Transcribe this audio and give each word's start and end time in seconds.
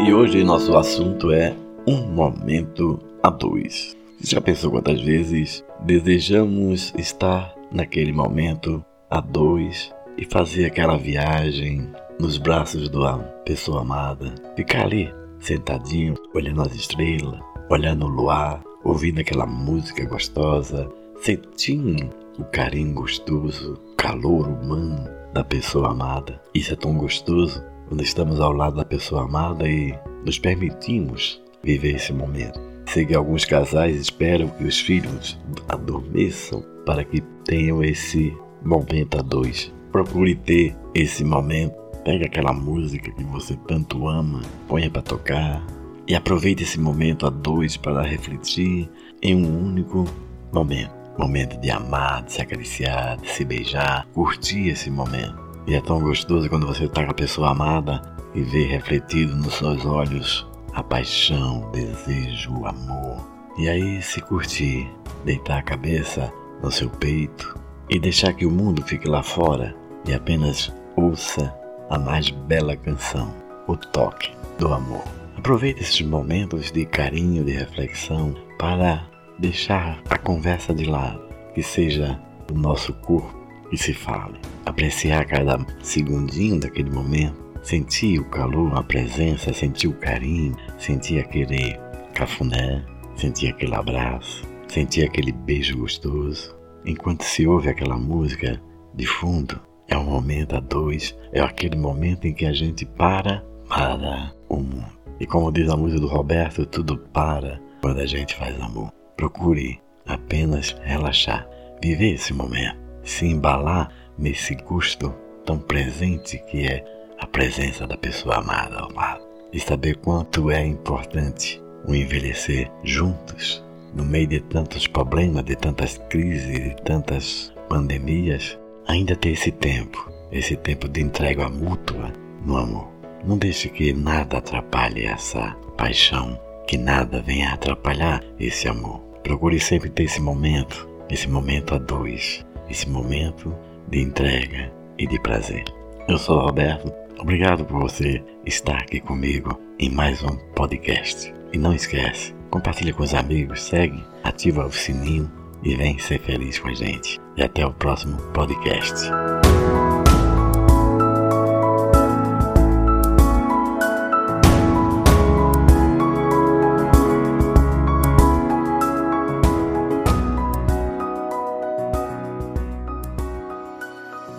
E 0.00 0.14
hoje 0.14 0.44
nosso 0.44 0.76
assunto 0.76 1.32
é 1.32 1.56
um 1.84 2.06
momento 2.06 3.00
a 3.20 3.30
dois. 3.30 3.96
Já 4.20 4.40
pensou 4.40 4.70
quantas 4.70 5.00
vezes 5.00 5.64
desejamos 5.80 6.94
estar 6.96 7.52
naquele 7.72 8.12
momento 8.12 8.84
a 9.10 9.20
dois 9.20 9.92
e 10.16 10.24
fazer 10.24 10.66
aquela 10.66 10.96
viagem 10.96 11.90
nos 12.20 12.38
braços 12.38 12.88
da 12.88 13.18
pessoa 13.44 13.80
amada, 13.80 14.32
ficar 14.54 14.84
ali 14.84 15.12
sentadinho, 15.40 16.14
olhando 16.32 16.62
as 16.62 16.74
estrelas, 16.76 17.40
olhando 17.68 18.06
o 18.06 18.08
luar, 18.08 18.62
ouvindo 18.84 19.20
aquela 19.20 19.46
música 19.46 20.06
gostosa, 20.06 20.88
sentindo 21.22 22.08
o 22.38 22.44
carinho 22.44 22.94
gostoso, 22.94 23.74
o 23.74 23.96
calor 23.96 24.46
humano 24.46 25.08
da 25.34 25.42
pessoa 25.42 25.90
amada. 25.90 26.40
Isso 26.54 26.72
é 26.72 26.76
tão 26.76 26.94
gostoso 26.96 27.60
quando 27.88 28.02
estamos 28.02 28.38
ao 28.38 28.52
lado 28.52 28.76
da 28.76 28.84
pessoa 28.84 29.24
amada 29.24 29.66
e 29.66 29.98
nos 30.24 30.38
permitimos 30.38 31.42
viver 31.64 31.96
esse 31.96 32.12
momento. 32.12 32.60
Sei 32.86 33.04
que 33.04 33.14
alguns 33.14 33.44
casais 33.44 33.96
esperam 33.96 34.48
que 34.48 34.64
os 34.64 34.78
filhos 34.78 35.38
adormeçam 35.68 36.62
para 36.86 37.04
que 37.04 37.20
tenham 37.44 37.82
esse 37.82 38.36
momento 38.64 39.18
a 39.18 39.22
dois. 39.22 39.72
Procure 39.90 40.34
ter 40.34 40.76
esse 40.94 41.24
momento. 41.24 41.76
Pegue 42.04 42.24
aquela 42.24 42.52
música 42.52 43.10
que 43.10 43.24
você 43.24 43.56
tanto 43.66 44.08
ama, 44.08 44.40
ponha 44.66 44.90
para 44.90 45.02
tocar 45.02 45.66
e 46.06 46.14
aproveite 46.14 46.62
esse 46.62 46.80
momento 46.80 47.26
a 47.26 47.30
dois 47.30 47.76
para 47.76 48.02
refletir 48.02 48.88
em 49.22 49.34
um 49.34 49.66
único 49.66 50.04
momento. 50.52 50.96
Momento 51.18 51.60
de 51.60 51.70
amar, 51.70 52.22
de 52.22 52.32
se 52.32 52.40
acariciar, 52.40 53.18
de 53.18 53.28
se 53.30 53.44
beijar, 53.44 54.06
curtir 54.14 54.68
esse 54.68 54.90
momento. 54.90 55.47
E 55.68 55.74
é 55.74 55.82
tão 55.82 56.00
gostoso 56.00 56.48
quando 56.48 56.66
você 56.66 56.86
está 56.86 57.04
com 57.04 57.10
a 57.10 57.14
pessoa 57.14 57.50
amada 57.50 58.00
e 58.34 58.40
vê 58.40 58.64
refletido 58.64 59.36
nos 59.36 59.52
seus 59.56 59.84
olhos 59.84 60.48
a 60.72 60.82
paixão, 60.82 61.68
o 61.68 61.70
desejo, 61.70 62.54
o 62.54 62.66
amor. 62.66 63.28
E 63.58 63.68
aí 63.68 64.00
se 64.00 64.18
curtir, 64.22 64.90
deitar 65.26 65.58
a 65.58 65.62
cabeça 65.62 66.32
no 66.62 66.72
seu 66.72 66.88
peito 66.88 67.54
e 67.90 67.98
deixar 67.98 68.32
que 68.32 68.46
o 68.46 68.50
mundo 68.50 68.82
fique 68.82 69.06
lá 69.06 69.22
fora 69.22 69.76
e 70.06 70.14
apenas 70.14 70.72
ouça 70.96 71.54
a 71.90 71.98
mais 71.98 72.30
bela 72.30 72.74
canção, 72.74 73.30
o 73.66 73.76
toque 73.76 74.30
do 74.58 74.72
amor. 74.72 75.04
Aproveite 75.36 75.82
esses 75.82 76.00
momentos 76.00 76.72
de 76.72 76.86
carinho, 76.86 77.44
de 77.44 77.52
reflexão 77.52 78.34
para 78.58 79.06
deixar 79.38 80.00
a 80.08 80.16
conversa 80.16 80.74
de 80.74 80.86
lado, 80.86 81.20
que 81.54 81.62
seja 81.62 82.18
o 82.50 82.54
nosso 82.58 82.94
corpo 82.94 83.37
que 83.70 83.76
se 83.76 83.92
fale. 83.92 84.38
Apreciar 84.66 85.24
cada 85.26 85.58
segundinho 85.82 86.60
daquele 86.60 86.90
momento 86.90 87.48
Sentir 87.62 88.18
o 88.18 88.24
calor, 88.24 88.78
a 88.78 88.82
presença, 88.82 89.52
sentir 89.52 89.88
o 89.88 89.92
carinho, 89.92 90.56
sentir 90.78 91.18
aquele 91.18 91.78
cafuné, 92.14 92.84
sentir 93.16 93.48
aquele 93.48 93.74
abraço, 93.74 94.42
sentir 94.68 95.04
aquele 95.04 95.32
beijo 95.32 95.76
gostoso. 95.76 96.56
Enquanto 96.86 97.24
se 97.24 97.46
ouve 97.46 97.68
aquela 97.68 97.98
música 97.98 98.58
de 98.94 99.06
fundo, 99.06 99.60
é 99.86 99.98
um 99.98 100.04
momento 100.04 100.56
a 100.56 100.60
dois, 100.60 101.14
é 101.32 101.40
aquele 101.40 101.76
momento 101.76 102.26
em 102.26 102.32
que 102.32 102.46
a 102.46 102.52
gente 102.52 102.86
para 102.86 103.44
para 103.68 104.32
o 104.48 104.56
mundo. 104.56 104.98
E 105.20 105.26
como 105.26 105.52
diz 105.52 105.68
a 105.68 105.76
música 105.76 106.00
do 106.00 106.08
Roberto, 106.08 106.64
tudo 106.64 106.96
para 106.96 107.60
quando 107.82 108.00
a 108.00 108.06
gente 108.06 108.34
faz 108.34 108.58
amor. 108.60 108.90
Procure 109.16 109.78
apenas 110.06 110.74
relaxar, 110.84 111.46
viver 111.82 112.14
esse 112.14 112.32
momento, 112.32 112.78
se 113.02 113.26
embalar 113.26 113.90
nesse 114.16 114.54
gosto 114.54 115.14
tão 115.44 115.58
presente 115.58 116.38
que 116.38 116.66
é 116.66 116.84
a 117.18 117.26
presença 117.26 117.86
da 117.86 117.96
pessoa 117.96 118.36
amada 118.36 118.78
ao 118.78 118.92
lado 118.92 119.22
e 119.52 119.58
saber 119.58 119.96
quanto 119.96 120.50
é 120.50 120.64
importante 120.64 121.62
o 121.86 121.94
envelhecer 121.94 122.70
juntos 122.84 123.64
no 123.94 124.04
meio 124.04 124.26
de 124.26 124.40
tantos 124.40 124.86
problemas, 124.86 125.44
de 125.44 125.56
tantas 125.56 125.98
crises, 126.10 126.46
de 126.46 126.76
tantas 126.82 127.52
pandemias, 127.68 128.58
ainda 128.86 129.16
ter 129.16 129.30
esse 129.30 129.50
tempo, 129.50 130.10
esse 130.30 130.56
tempo 130.56 130.88
de 130.88 131.00
entrega 131.00 131.48
mútua 131.48 132.12
no 132.44 132.56
amor. 132.56 132.88
Não 133.24 133.36
deixe 133.36 133.68
que 133.68 133.92
nada 133.92 134.38
atrapalhe 134.38 135.06
essa 135.06 135.56
paixão, 135.76 136.38
que 136.66 136.76
nada 136.76 137.20
venha 137.22 137.52
atrapalhar 137.52 138.22
esse 138.38 138.68
amor. 138.68 139.00
Procure 139.22 139.58
sempre 139.58 139.90
ter 139.90 140.04
esse 140.04 140.20
momento, 140.20 140.88
esse 141.10 141.28
momento 141.28 141.74
a 141.74 141.78
dois, 141.78 142.44
esse 142.68 142.88
momento 142.88 143.54
de 143.88 144.00
entrega 144.00 144.72
e 144.98 145.06
de 145.06 145.20
prazer. 145.22 145.64
Eu 146.08 146.18
sou 146.18 146.40
Roberto 146.40 146.92
Obrigado 147.20 147.64
por 147.64 147.80
você 147.80 148.22
estar 148.46 148.76
aqui 148.76 149.00
comigo 149.00 149.60
em 149.78 149.90
mais 149.90 150.22
um 150.22 150.36
podcast. 150.54 151.34
E 151.52 151.58
não 151.58 151.74
esquece, 151.74 152.32
compartilha 152.48 152.94
com 152.94 153.02
os 153.02 153.12
amigos, 153.12 153.60
segue, 153.62 154.02
ativa 154.22 154.64
o 154.64 154.72
sininho 154.72 155.30
e 155.64 155.74
vem 155.74 155.98
ser 155.98 156.20
feliz 156.20 156.60
com 156.60 156.68
a 156.68 156.74
gente. 156.74 157.18
E 157.36 157.42
até 157.42 157.66
o 157.66 157.72
próximo 157.72 158.16
podcast. 158.32 159.10